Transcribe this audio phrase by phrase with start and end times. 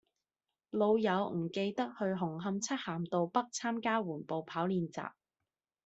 [0.71, 5.11] 老友唔記得去紅磡漆咸道北參加緩步跑練習